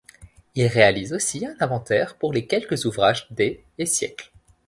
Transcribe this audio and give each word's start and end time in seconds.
Il 0.55 0.65
réalise 0.65 1.13
aussi 1.13 1.45
un 1.45 1.53
inventaire 1.59 2.15
pour 2.17 2.33
les 2.33 2.47
quelque 2.47 2.87
ouvrages 2.87 3.27
des 3.29 3.63
et 3.77 3.85
siècles. 3.85 4.31